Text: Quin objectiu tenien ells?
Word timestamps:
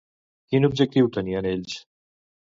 Quin 0.53 0.63
objectiu 0.69 1.09
tenien 1.17 1.47
ells? 1.49 1.75